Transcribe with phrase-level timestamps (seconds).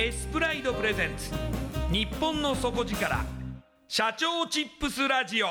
[0.00, 1.32] エスプライドプレゼンツ。
[1.92, 3.16] 日本の底力。
[3.88, 5.48] 社長チップスラジオ。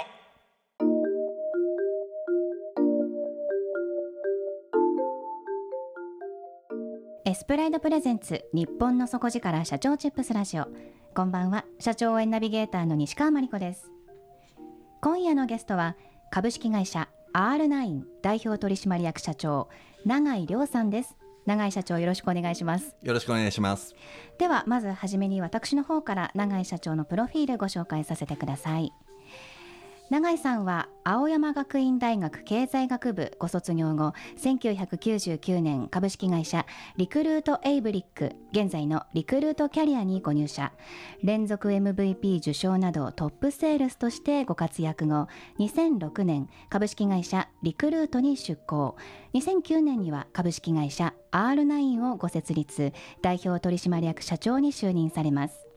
[7.26, 8.46] エスプライドプレゼンツ。
[8.54, 9.66] 日本の底力。
[9.66, 10.68] 社長チップスラジオ。
[11.14, 11.66] こんばんは。
[11.80, 13.92] 社長応援ナビゲーターの西川真理子です。
[15.02, 15.98] 今夜のゲストは。
[16.32, 19.68] 株式会社 R9 代表取締役社長。
[20.06, 21.18] 永井亮さんです。
[21.48, 22.96] 永井社長よろしくお願いします。
[23.02, 23.96] よろしくお願いします。
[24.38, 28.94] ではまずはじめに私の方から永井社長のプロフィールご紹介させてください
[30.10, 40.72] 永井さんは青山学院大学経済学部ご卒業後1999年株式会社リクルートエイブリック現在のリクルートキャリアにご入社。
[41.24, 45.28] 連続 MVP 受賞などトップセールスとしてご活躍後
[45.60, 48.96] 2006年株式会社リクルートに出向。
[49.34, 52.94] 2009年には株式会社 R9 をご設立。
[53.22, 55.68] 代表取締役社長に就任されます。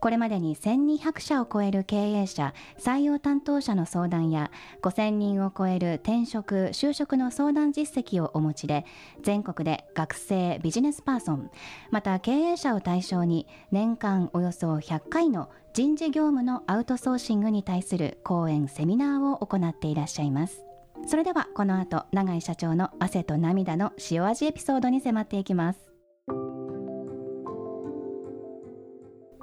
[0.00, 4.50] これまでに1200社を超える経営者採用担当者の相談や
[4.82, 8.86] 5000人を超える転職就職の相談実績をお持ちで
[9.22, 11.50] 全国で学生ビジネスパーソン
[11.90, 20.64] また経営者を対象に年間およそ100回の人事業務のアウトソーシングに対する講演セミナーを行っていらっしゃいます。
[21.06, 25.89] それではこの後永井社長の汗と涙の塩味エピソードに迫っていきます。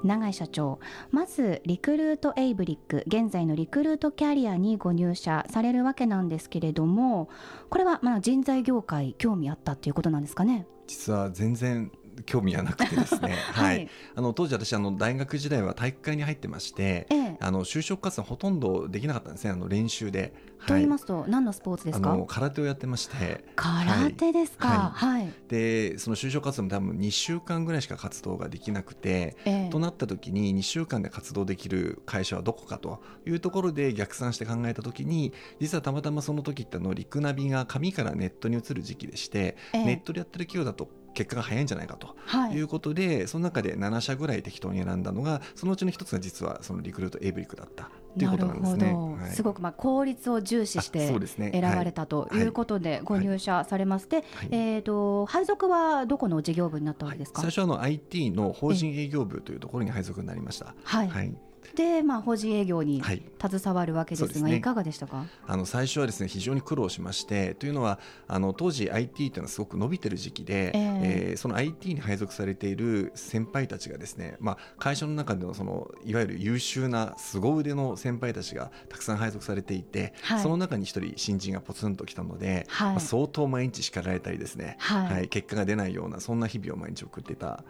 [0.03, 0.79] 永井社長。
[1.11, 7.29] まずリクルートエイブリック現在のリクルートキャリアにご入社されるわけなんですけれども
[7.69, 10.67] これはまあ人材業界興味あったっていうことなんですかね？
[10.87, 11.91] 実は全然
[12.25, 20.33] 興味はなくてですね、 はい、はい、あの当時私あの大学時代は体育会に入ってまして、ええ、あの就職活動ほとんどできなかったんですねあの練習で。
[20.65, 22.11] と言いますと、はい、何のスポーツですか？
[22.11, 23.45] あの空手をやってまして。
[23.55, 42.15] 空手ですか、はい、はい、でその就職活動も多分2週間ぐらいしか活動ができなくて、ええ、となった時に2週間で活動できる会社はどこかというところで逆算して考えた時に実はたまたまその時ってのリクナビが紙からネットに移る時期でして、え、ネットでやってる企業だと結果が早いんじゃないかと
[42.53, 48.93] いうことで、はい、その中で7社ぐらい適当に選んだのがそのうちの一つが実はそのリクルートエイブリックだったということなんですね。
[48.93, 54.07] はい、すごくまあ効率を重視して選ばれたということでご入社されます。
[54.07, 57.41] で、えっ、と配属はどこの事業部になったわけですか？
[57.41, 60.75] 最初はの IT の法人営業部というところに配属になりました。
[60.83, 61.33] はい。
[61.75, 65.25] で、まあ、法人営業に携わるわけですが、はい、いかがでしたか？
[65.45, 70.99] あの最初はですね非常に苦労しましてというのはあの当時 IT というのはすごく伸びてる時期で、えー、
[71.31, 87.63] えー、その IT に配属されている先輩たちがですね、まあ、会社の中でのそのいわゆる優秀な凄腕の先輩たちがたくさん配属されていて、はい、その中に一人新人がポツンと来たので、はい、まあ、相当毎日叱られたりですね、はい、はい、結果が出ないようなそんな日々を毎日送っていた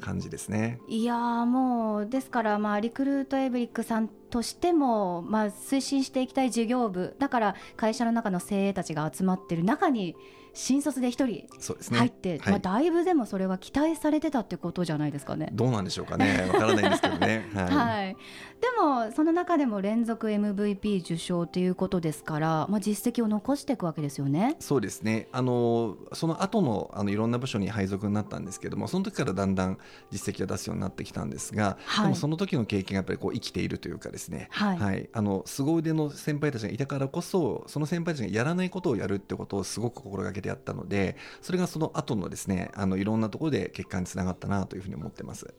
[0.00, 0.80] 感じですね。
[0.88, 10.16] いやもうですからまあリクルートエブリックさんとしてもまあ推進していきたい事業部だから会社の中の精鋭たちが集まってる中に
[10.56, 11.46] 新卒で一人
[11.92, 15.50] 入って、ねはい、まあ、だいぶでもそれは期待されてたってことじゃないですかね。
[15.52, 17.46] どうなんでしょうかね、 わからないんですけどね。
[17.54, 18.16] はい、はい、
[18.60, 24.56] でも、その中でも連続 MVP 受賞ということですから、まあ、実績を残していくわけですよね。
[24.58, 25.28] そうですね。
[25.30, 29.78] あのその後のあのいろんな部署に配属になったんですけども、その時からだんだん
[30.10, 45.54] 実績を出すようになってきたんですが、はい、でもその時の経験がやっぱりこう生きているというかですね、はい、はい、あの凄腕の先輩たちがいたからこそ、その先輩たちがやらないことをやるってことをすごく心がけてやったので、それがその後のですねあのいろんなところで結果につながったなというふうに思ってます。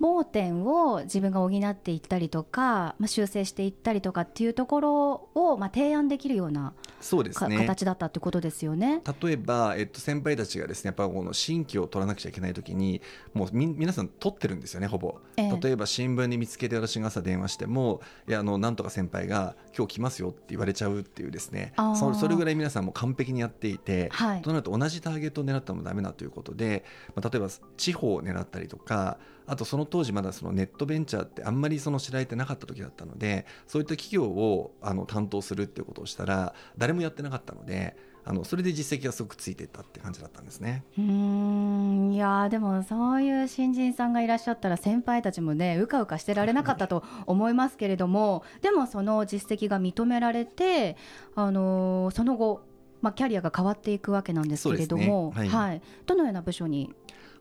[0.00, 9.02] 盲点を自分が補っていったりとか、まあ、修正していったりとかっていうところを、まあ、提案できるようなそうですね、形だったってことですよね。
[9.20, 13.02] 例えば、えっと、先輩たちがですねやっぱこの新規を取らなくちゃいけない時に
[13.34, 21.74] もうみ皆さん取ってるんですよねほぼ、ええ、例えば新聞に見つけて私が朝電話してもいやあのなんとか先輩が今日来ますよって言われちゃうっていうですね。
[21.94, 37.96] そそれぐらい皆さんも完璧にやっていて、はい、となると同じターゲットを狙ったらダメだということで、まあ、例えば地方を狙ったりとかあとその当時まだそのネットベンチャーってあんまりその知られてなかった時だったのでそういった企業をあの担当するっていうことをしたら誰もやってなかったので
[38.26, 40.82] あのそれで実績がすごくついていったって感じだったんですね。
[40.98, 42.12] うん。
[42.14, 50.96] いやでもそういう新人さんがいらっしゃったら先輩たちもねうかうかしてられなかったと思いますけれどもでもその実績が認められて、
[51.34, 52.62] あのー、その後
[53.02, 55.40] まあ、キャリアが変わっていくわけなんですけれども、ね。
[55.40, 56.90] はい、はい、どのような部署に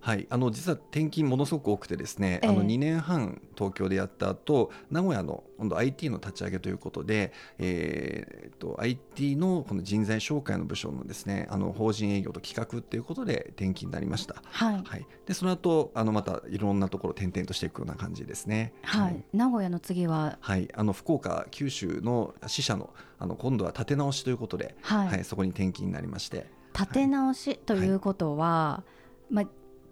[0.03, 14.43] はい、あの実は転勤ものすごく多くてですね、えー、あの2年半東京でやった後名古屋の今度 IT の立ち上げということで、えー、と IT のこの人材紹介の部署のですねあの法人営業と企画っていうことで転勤になりました。
[14.43, 14.83] はい。
[14.83, 18.73] はい、でその後あのまたいろんなところ転々としていくような感じですね。
[18.81, 19.01] はい。
[19.03, 20.37] はい、名古屋の次は？
[20.41, 26.47] はいあの福岡九州の支社のあの今度は立て直しということで、はい、はい、そこに転勤になりまして。
[26.77, 28.83] 立て直しということは、
[29.29, 29.45] まあ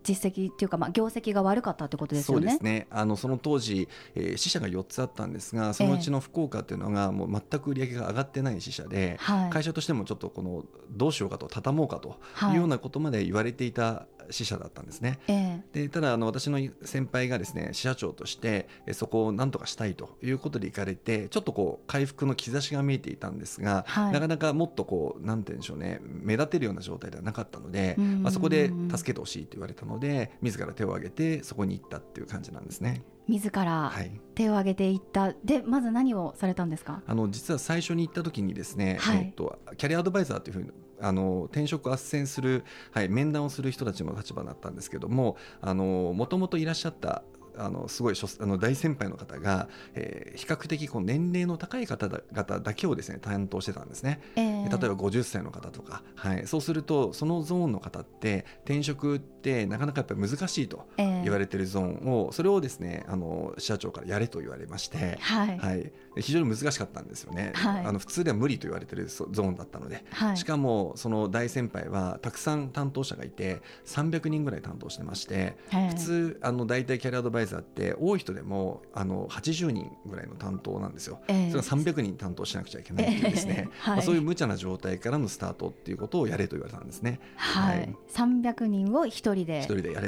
[0.03, 2.47] 実績っていうか、まあ、業績が悪かったってことですよね？
[2.47, 2.87] そうですね。
[2.91, 12.19] あのその当時、えー、支社が4つあったんですがそのうちの福岡っていうのがもう全く売り上げが上がってない支社で、はい、会社としてもちょっとこのどうしようかと畳もうかと
[12.51, 12.51] い。
[12.53, 15.19] うようなことまで言われていた支社だったんですね。
[15.27, 33.03] えー、でただあの私の先輩がですね支社長としてそこをなんとかしたいということで行かれてちょっとこう回復の兆しが見えていたんですが、はい、なかなかもっとこうなんて言うんでしょうね目立てるような状態ではなかったので、まあ、そこで助けてほしいと言われたので自ら手を挙げてそこに行ったっていう感じなんですね。
[33.27, 33.93] 自ら
[34.35, 37.01] 手を挙げていった、はい、でまず何をされたんですか？
[37.05, 47.23] あの実は最初に行った時にですね、はい、えっと、キャリアアドバイザーというふうにあの転職斡旋する、はい、面談をする人たちの立場だったんですけどももともといらっしゃった
[47.57, 87.19] あのすごいあの大先輩の方が、えー、比較的こう年齢の高い方々だけをですね担当してたんですね、えー、例えば50歳の方とか、はい、そうするとそのゾーンの方って転職ってなかなかやっぱり難しいと言われてるゾーンを、それをですねあの社長からやれと言われまして、はい、はい、非常に難しかったんですよね、はい、あの普通では無理と言われてるゾーンだったので、はい、しかもその大先輩はたくさん担当者がいて300人ぐらい担当してまして、普通あの大体キャリアアドバイザーって多い人でもあの80人ぐらいの担当なんですよ、えー、それが300人担当しなくちゃいけないっていうですね、えーはい、まあ、そういう無茶な状態からのスタートっていうことをやれと言われたんですね。
[87.35, 89.65] はい、はい、300人を一人で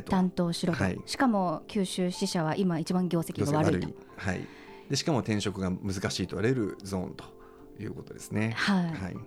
[0.10, 3.88] 担当しろと、はい、しかも九州支社は今一番業績が悪いと。
[4.18, 4.48] はい、
[4.90, 7.26] でしかも転職が難しいと言われるゾーンと
[7.82, 8.54] いうことですね。
[8.58, 9.18] はい、はい。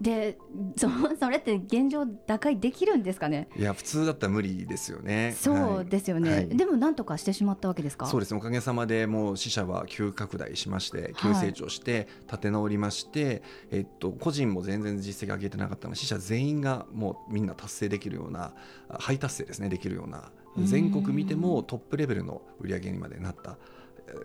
[0.00, 0.38] で
[0.76, 0.88] そ
[1.20, 3.48] それって現状打開できるんですかね？
[3.54, 5.34] いや普通だったら無理ですよね。
[5.38, 8.06] そうですよね、はい、でもなんとかしてしまったわけですか？
[8.06, 13.42] そうですおかげさまでもう死者は急拡大しまして急成長して立て直りまして、はい、
[13.72, 18.54] えっと、個人も全然実績上げてなかったので死者全員がもうみんな達成できるような
[18.88, 19.68] ハイ達成ですね。
[19.68, 20.32] できるような。
[20.64, 23.58] 全国見てもトップレベルの売り上げにまでなった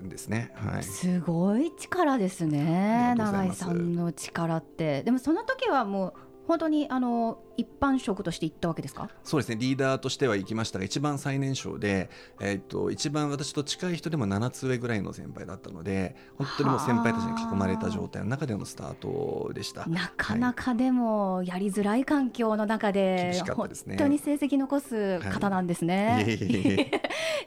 [0.02, 3.16] ですね、はい、すごい力ですね。
[3.18, 5.04] 永井さんの力って。
[5.04, 6.14] でもその時はもう
[6.48, 9.10] 本当にあの一般職として行ったわけですか？
[9.24, 9.58] そうですね。
[9.58, 12.10] リーダーとしては行きましたが一番最年少で、
[12.40, 19.86] えー、っと一番私と近い人でも7つ上ぐらいの先輩だったので本当にもう先輩たちに囲まれた状態の中でのスタートでした。
[19.88, 26.38] なかなかでもやりづらい環境の中で、はい、本当に成績残す方なんですね、はい、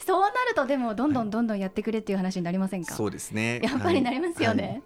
[0.04, 3.60] そうなるとでもどんどんどんどんやってくれっていう話になりませんか、そうですね。
[3.62, 4.82] やっぱりなりますよね、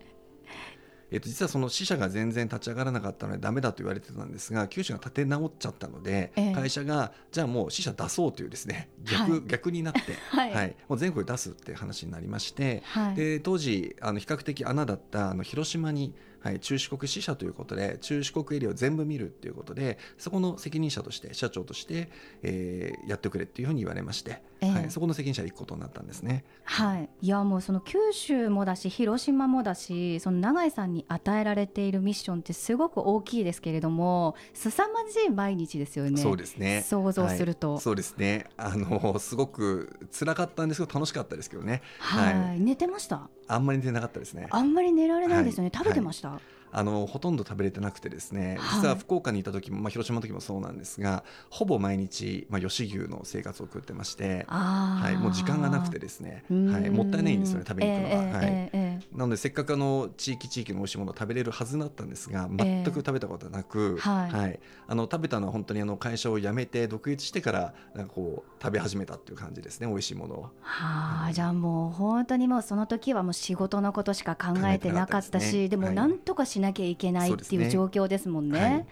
[1.12, 10.00] えー、と実はその支社が全然立ち上がらなかったのでダメだと言われてたんですが九州が立て直っちゃったので、えー、会社がじゃあもう支社出そうというですね逆はい、逆になって、
[10.30, 22.10] はい、はい、もう全国出すって話になりまして、はい、で当時あの比較的穴だったあの広島にはい、中四国支社ということで中四国エリアを全部見るっていうことでそこの責任者として社長として、
[22.42, 26.44] えー、やってくれっていうふうに言われまして、えー、はい、そこの責任者で行くことになったんですね。
[26.64, 36.20] はい、いやもうその九州もだし広島もだしその永井さんに与えられているミッションってすごく大きいですけれども凄まじい毎日ですよね。
[36.20, 36.82] そうですね。
[36.86, 38.46] 想像すると、はい、そうですね。
[38.56, 41.82] あのすごく辛かったんですけど楽しかったですけどね。
[41.98, 43.28] はい、はい、寝てました？
[43.54, 44.46] あんまり寝てなかったですね。
[44.50, 46.40] あんまり寝られないですよね、食べてました、
[46.74, 58.22] あのほとんど食べれてなくてですね、実は福岡にいた時も、まあ、広島の時もそうなんですがほぼ毎日、まあ、吉牛の生活を送ってまして、はい、もう時間がなくてですね、はい、もったいないんですよね食べに行くのは。
[58.22, 58.81] えー、はい、えー、
[59.14, 70.42] なのでせっかくあの地域地域の美味しいものを食べれるはずだったんですが全く食べたことはなく、えー、はい、あの食べたのは本当にあの会社を辞めて独立してからなんかこう食べ始めたっていう感じですね美味しいものを。
[70.60, 78.60] はあ、うん、じゃあもう本当にもうその時はもう仕事のことしか考えてなかったし、ね、でもなんとかしなきゃいけないっていう状況ですもんね。
[78.60, 78.86] ねはい、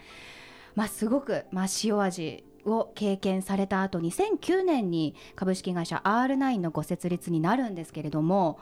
[0.75, 8.59] まあ、すごく、まあ、塩味を経験された後2009年に株式会社 R9 のご設立になるんですけれども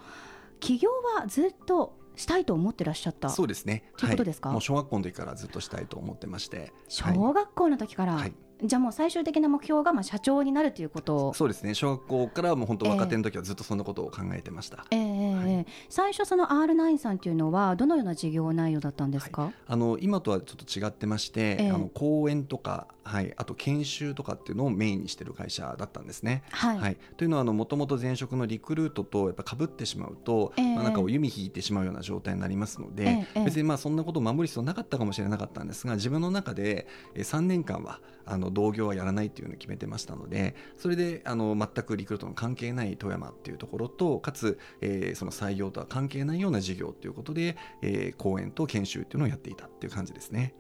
[0.60, 3.30] 起業はずっとしたいと思ってらっしゃった？
[3.30, 3.92] そうですね。
[3.98, 6.74] ということですか、はい、もう小学校の時からずっとしたいと思ってまして。
[6.88, 11.34] 小学校の時から、はい、じゃあもう最終的な目標がまあ社長になるということ？
[11.34, 11.74] そうですね。
[11.74, 26.44] 小学校からもう本当若手の時はずっとそんなことを考えてました、えー、えーはい、最初その R9 さんというのはどのような事業内容だったんですか、はい、あの今とはちょっと違ってまして、えー、あの講演とかはい、あと研修とかっていうのをメインにしてる会社だったんですね。
[26.52, 50.54] はい、はい、というのはもともと前職のリクルートとやっぱ被ってしまうと、えー、まあ、なんかを弓引いてしまうような状態になりますので、えー、別にまあそんなことを守る必要なかったかもしれなかったんですが自分の中で3年間はあの同業はやらないっていうのを決めてましたのでそれであの全くリクルートの関係ない富山っていうところとかつ、えー、その採用とは関係ないような事業ということで、えー、講演と研修っていうのをやっていたっていう感じですね。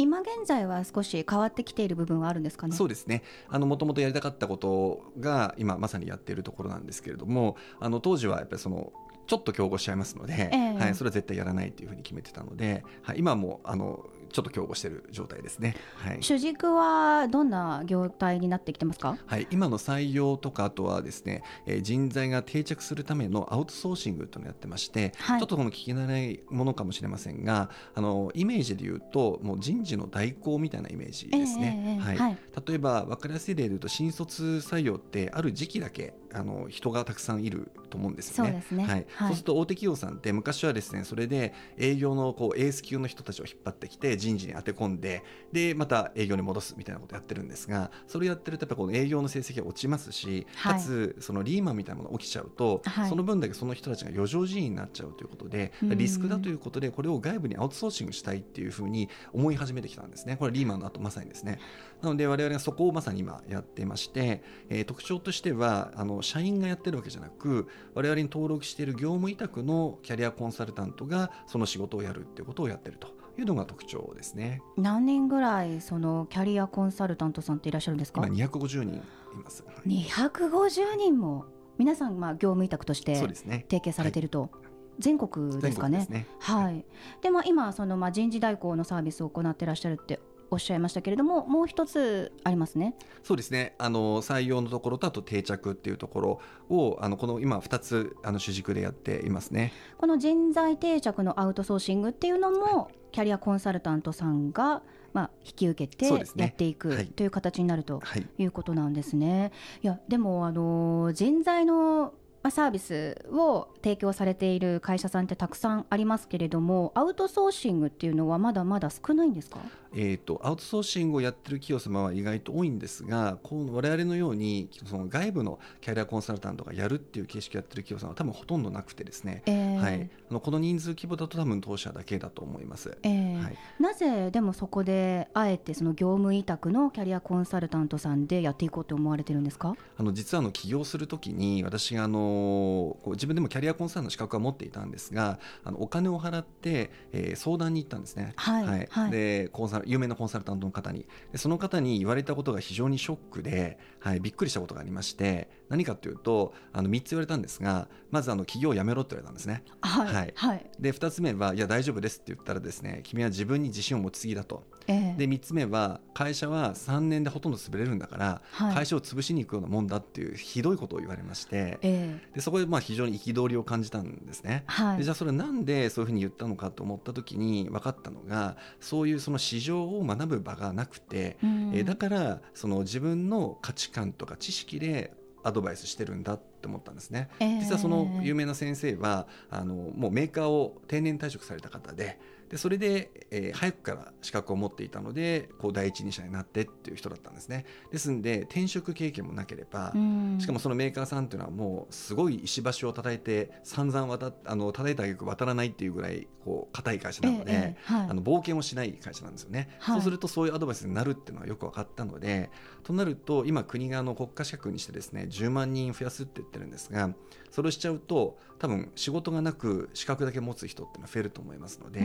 [0.00, 2.74] 今現在は少し変わってきている部分はあるんですかね？
[2.74, 3.22] そうですね。
[3.50, 8.92] もともとやりたかったことが今まさにやっているところなんですけれどもあの当時はやっぱりその
[9.26, 38.62] ちょっと競合しちゃいますので、えー、はい、それは絶対やらないというふうに決めてたので、はい、今もあのちょっと競合している状態ですね、はい、主軸はどんな業態になってきてますか、はい、今の採用とかあとはですね、えー、人材が定着するためのアウトソーシングというのをやってまして、はい、ちょっとこの聞き慣れないものかもしれませんがあのイメージで言うともう人事の代行みたいなイメージですね、えー、はい、はい、例えば分かりやすい例で言うと新卒採用ってある時期だけあの人がたくさんいると思うんですよね。
[38.68, 60.36] そう、ね、はい、そうすると大手企業さんって昔はですねそれで営業のこうエース級の人たちを引っ張ってきて人事に当て込んででまた営業に戻すみたいなことをやってるんですがそれやってるとやっぱこの営業の成績が落ちますし、はい、かつそのリーマンみたいなものが起きちゃうと、はい、その分だけその人たちが余剰人員になっちゃうということでリスクだということでこれを外部にアウトソーシングしたいっていうふうに思い始めてきたんですね。
[60.36, 61.58] これリーマンの後まさにですね
[62.02, 74.62] なので我々はそこをまさに今やってまして、えー、特徴としてはあの社員がやってるわけじゃなく我々に登録している業務委託のキャリアコンサルタントがその仕事をやるっていうことをやってるというのが特徴ですね。
[74.76, 78.26] 何人ぐらいそのキャリアコンサルタントさんっていらっしゃるんですか？
[78.26, 79.02] 今250人い
[79.42, 79.64] ます。
[79.86, 81.44] 250人も
[81.78, 84.50] 皆さんまあ業務委託として提携されていると。
[84.98, 86.06] 全国ですかね？
[86.10, 86.84] ねはい。
[87.22, 92.94] でまあ今そのまあ人事代行のサービスを行っていらっしゃるっておっしゃいましたけれどももう一つありますね。
[93.22, 93.74] そうですね。
[93.78, 99.72] あの採用のところとあと定着っていうところをあのこの今2つあの主軸でやっていますね。
[99.98, 108.00] この人材定着のアウトソーシングっていうのも、キャリアコンサルタントさんがまあ、引き受けてやっていく、という形になると
[108.38, 109.50] いうことなんですね。
[109.82, 112.14] いやでもあの人材の
[112.48, 119.58] サービスを提供されている会社さんってたくさんありますけれどもアウトソーシングっていうのはまだまだ少ないんですか？
[119.92, 139.76] えーと、アウトソーシングをやってる企業様は意外と多いんですがこの我々のようにその外部のキャリアコンサルタントがやるっていう形式をやってる企業さんは多分ほとんどなくてですね、えー、はい、あのこの人数規模だと多分当社だけだと思います、えー、ーはい、なぜでもそこであえてその業務委託のキャリアコンサルタントさんでやっていこうと思われてるんですか？
[139.98, 151.06] あの実はあの起業するときに私があの自分でもキャリアコンサルの資格は持っていたんですがあのお金を払って、えー、相談に行ったんですね、はいはい、はい、でコンサル有名なコンサルタントの方に。
[151.32, 159.62] でその方に言われたことが非常にショックで、はい、びっくりしたことがありまして何かというとあの3つ言われたんですがまずあの起業をやめろって言われたんですね。
[159.80, 164.64] はい、はい、はい、で2つ目はいや大丈夫ですって言ったらですね君は自分に自信を持ちすぎだと。
[164.86, 174.64] えー、で3つ目は会社は3年でほとんど潰れるんだから、はい、会社を潰しに行くようなもんだっていうひどいことを言われまして、えー、でそこでまあ非常に憤りを感じたんですね。
[174.66, 185.12] はい、でじゃあそれなんでそういうふうに言ったのかと思った時に分かったのがそういうその市場を学ぶ場がなくて、うん、えー、だからその自分の価値観とか知識で
[185.42, 192.18] アドバイスしてるんだって思ったんですね、えー、実はその有名な先生はあのもうメーカーを定年退職された方で
[192.50, 197.64] でそれで、えー、早くから資格を持っていたのでこう第一人者になってっていう人だったんですね。
[197.92, 199.92] ですんで転職経験もなければ
[200.38, 212.50] しかもそのメーカーさんっていうのはもうすごい石橋を叩いて散々渡あの叩いた挙句渡らないっていうぐらいこう硬い会社なので、えーはい、あの冒険をしない会社なんですよね、はい、そうするとそういうアドバイスになるっていうのはよく分かったので
[212.82, 217.10] となると今国があの国家資格にしてですね10万人増やすって言ってるんですが
[217.50, 222.00] それをしちゃうと多分仕事がなく資格だけ持つ人ってのは増えると思いますので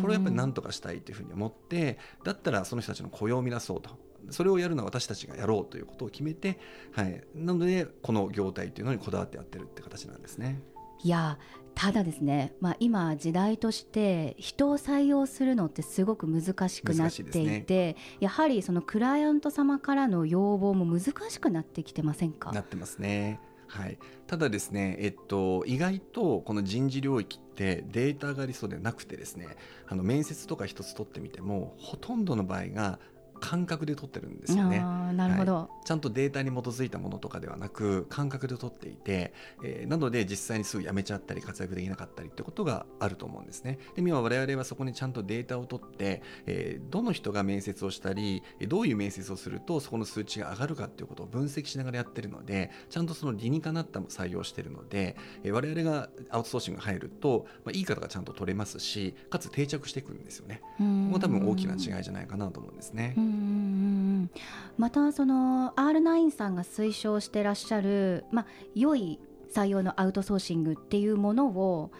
[0.00, 3.90] これをやっぱり何とかしたいというふうに思ってだったらその人たちの雇用を乱そうと。
[4.30, 6.58] それをやるのは私たちがやろうということを決めて、
[6.92, 10.60] はい、なのでこの業態というのにこだわってやってるって形なんですね。
[11.04, 11.38] いや
[11.76, 22.50] ただですね、まあ、今時代として人を採用するのってすごく難しくなっていて、ね、やはりそのクライアント様からの要望も難しくなってきてませんか？
[22.50, 23.38] なってますね。
[23.68, 29.46] はい、ただですね、えっと、意外とこの人事領域ってデータがありそうでなくてですね
[29.86, 32.98] あの面接とか一つ取ってみてもほとんどの場合が
[33.40, 34.80] 感覚で取ってるんですよね。
[34.80, 43.78] なるほど、はい、ちゃんとデータに基づいたものとかではなく感覚で取っていて、えー、なので実際にすぐ辞めちゃったり活躍できなかったりってことがあると思うんですね。
[43.94, 60.60] で今我々はそこにちゃんとデータを取って、えー、どの人が面接をしたりどういう面接をするとそこの数値が上がるかっていうことを分析しながらやってるのでちゃんとその理にかなったも採用してるので、えー、我々がアウトソーシング入ると、まあ、いい方がちゃんと取れますしかつ定着していくんですよね。
[60.78, 63.14] ここが多分大きな違いじゃないかなと思うんですね。
[64.76, 69.18] またその R9 さんが推奨してらっしゃる、まあ、良い
[69.52, 71.90] 採用のアウトソーシングっていうものを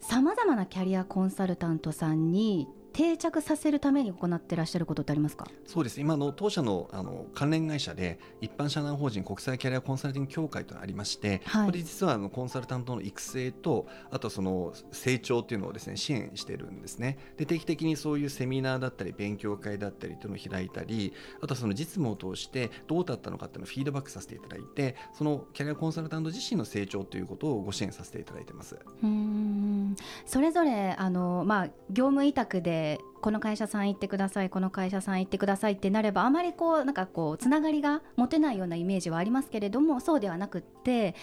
[0.00, 5.46] さまざまなキャリアコンサルタントさんに定着させるために行ってらっしゃることってありますか？
[5.66, 6.00] そうです。
[6.00, 17.18] 今の当社のあの関連会社で一般社団法人国際キャリアコンサルティング協会というのがありまして、はい、これ実はあのコンサルタントの育成とあとその成長っていうのをですね支援してるんですね。
[17.36, 28.78] で定期的にそういうセミナーだったり勉強会だったりというのを開いたりあとはその実務を通してどうだったのかっていうのをフィードバックさせていただいてそのキャリアコンサルタント自身の成長ということをご支援させていただいてます。
[29.02, 29.96] うん。
[30.26, 32.81] それぞれあの、まあ、業務委託で
[33.22, 41.14] この会社さん行ってくださいこの会社さん行ってくださいってなればあまりこうなんかこうつながりが持てないようなイメージはありますけれどもそうではなくって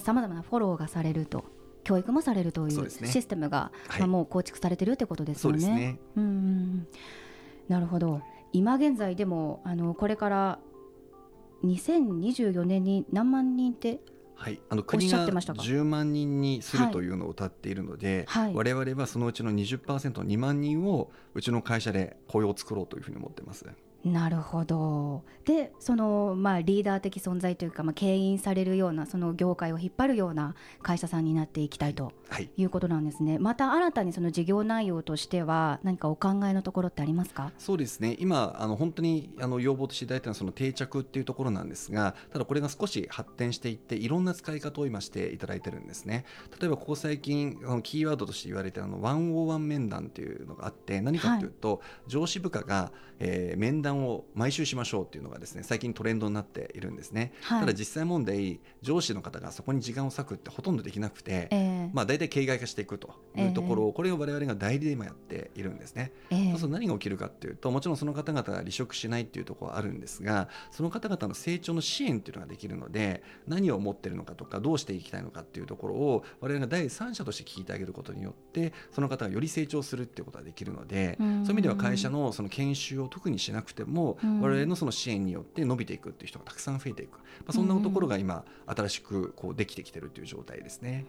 [0.00, 1.44] さまざ、まなフォローがされると
[1.84, 5.68] 教育もされるというシステムが、ね、まあ、もう構築されてるってことですよね。
[5.68, 5.98] ね。
[6.16, 6.86] うん
[7.68, 8.22] なるほど。
[8.52, 10.58] 今現在でもあのこれから
[11.64, 14.00] 2024年に何万人って
[14.34, 23.66] はい、あの国が10万人にするというのを謳っているので、はい、我々はそのうちの 20%2 万人をうちの会社で雇用を作ろうというふうに思ってます。
[24.04, 25.22] なるほど。
[25.44, 32.12] でその、まあ、リーダー的存在というか、まあ、牽引されるようなその業界を引っ張るような会社さんになっていきたいと
[32.56, 32.64] い。
[32.64, 37.52] うことなんですね、はい、また新たにその事業内容としては何かお考えのところってありますか？
[37.58, 38.16] そうですね。
[38.18, 46.24] 今あの本当にあの要望としていただいたのはその定着っていうところなんですがただこれが少し発展していっていろんな使い方を今していただいてるんですね。
[46.60, 91.06] 例えばここ最近あのキーワードとして言われているの101面談っていうのがあって何かというと、はい、上司部下が、えー、面談を毎週しましょうっていうのがですね最近トレンドになっているんですね、はい、ただ実際問題上司の方がそこに時間を割くってほとんどできなくて、えー、まあ、大体形骸化していくというところを、これを我々が代理で今やっているんですね、えー、そうすると何が起きるかっていうともちろんその方々が離職しないっていうところはあるんですがその方々の成長の支援っていうのができるので何を持ってるのかとかどうしていきたいのかっていうところを我々が第三者として聞いてあげることによってその方がより成長するっていうことができるので、そういう意味では会社のその研修を特にしなくても、我々のその支援によって伸びていくっていう人がたくさん増えていく、まあ、そんなところが今新しくこうできてきてるっていう状態ですね。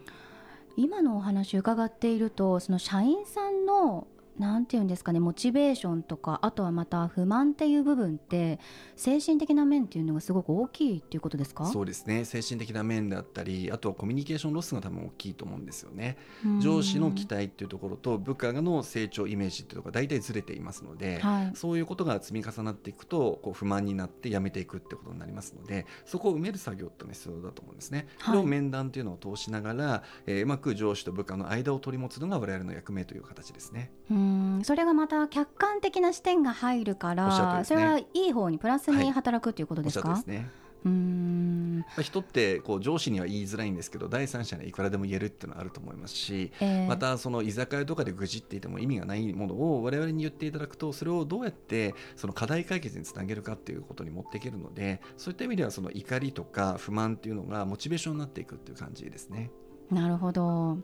[0.76, 8.58] 今のお話伺っているとその社員さんのなんていうんですかねモチベーションとかあとはまた不満っていう部分って
[8.96, 11.66] 精神的な面っていうのがすごく大きいっていうことですか？
[11.66, 12.24] そうですね。
[12.24, 16.16] 精神的な面だったりあとはコミュニケーションロスが多分大きいと思うんですよね。
[16.60, 28.08] 上司の期待っていうところと部下の成長イメージっていうところが大体ずれていますので、はい、そういうことが積み重なっていくとこう不満になってやめていくってことになりますのでそこを埋める作業ってのが必要だと思うんですね。
[28.26, 33.92] これを面談っていうのを通しながら、えー、うまく上司と部下の間を取り持つのが我々の役目という形ですね。
[34.10, 34.23] うん
[34.64, 40.50] それがまた客観的な視点が入るから、ね、それはいい方にプラスに働くということですか、はい、ね。
[40.84, 41.84] うん。
[42.00, 59.50] 人ってこう上司には言いづらいんですけど第三者にいくらでも言えるっていうのはあると思いますし、えー、またその居酒屋とかで愚痴っていても意味がないものを我々に言っていただくとそれをどうやってその課題解決につなげるかっていうことに持っていけるのでそういった意味ではその怒りとか不満っていうのがモチベーションになっていくっていう感じですね。
[59.90, 60.78] なるほど。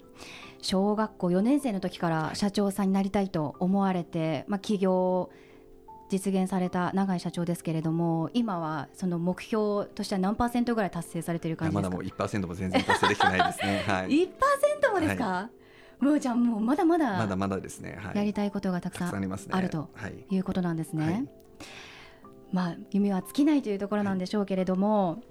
[0.62, 5.30] 小学校4年生の時から社長さんになりたいと思われて、まあ、起業
[6.10, 11.88] 実現された永井社長ですけれども今はその目標としては何パーセントぐらい達成されている感じですか？
[11.88, 15.50] まだもう1%も全然達成できてないですね、 はい、1%もですか、は
[16.02, 19.14] い、もうじゃあもうまだまだまだまだですね、はい、やりたいことがたくさん
[19.50, 19.88] あると
[20.30, 20.38] い。
[20.38, 21.04] うことなんですね。
[21.04, 21.28] はい、
[22.52, 25.22] まあ、夢は尽きないというところなんでしょうけれども、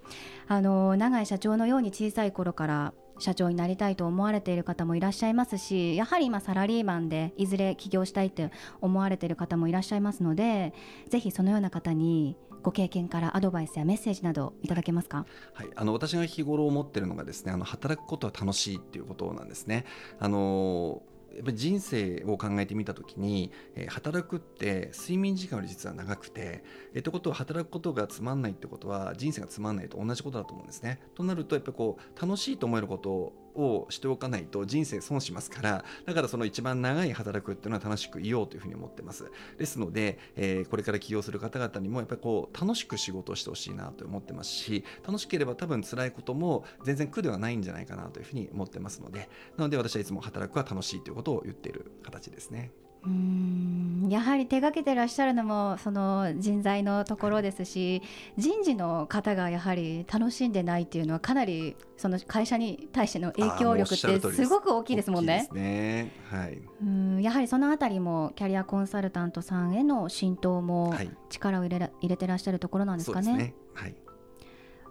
[0.47, 8.51] あの永井社長のように小さい頃から社長になりたいと思われている方もいらっしゃいますしやはり今サラリーマンでいずれ起業したいって
[8.81, 10.73] 思われている方もいらっしゃいますので
[11.09, 19.85] ぜひそのような方にご経験からアドバイスやメッセージなどいただけますか、はい、あの私が日頃思っているのがですねあの働くことは楽しいっていうことなんですね。
[20.19, 21.01] あの
[21.39, 30.99] やっぱ人生を考えてみた時に、えー、働くって睡眠時間より実は長くてえー、ってことは働くことがつまんないってことは人生がつまんないと同じことだと思うんですね。
[31.15, 52.71] となるとやっぱこう楽しいと思えることををしておかないと人生損しますからだからその一番長い働くっていうのは楽しくいようというふうに思ってますですので、えー、これから起業する方々にもやっぱりこう楽しく仕事をしてほしいなと思ってますし楽しければ多分辛いことも全然苦ではないんじゃないかなというふうに思ってますのでなので私はいつも働くは楽しいということを言っている形ですね。
[53.05, 53.68] うん
[54.09, 58.01] やはり手がけてらっしゃるのもその人材のところですし
[58.37, 65.49] 人事の方がやはり楽しんでないっていうのはかなりその会社に対しての影響力ってすごく大きいですもんね。
[65.53, 70.93] ねはい、うんやはりそのあたりもキャリアコンサルタントさんへの浸透も
[71.29, 73.35] 力を入れら入れてらっしゃるところなんですかね。
[73.35, 73.95] ねはい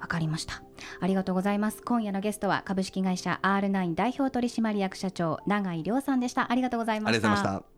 [0.01, 0.63] わかりました。
[1.01, 1.83] ありがとうございます。
[1.83, 6.51] 今夜のゲストは株式会社 R9 代表取締役社長永井亮さんでした。
[6.51, 7.78] ありがとうございました。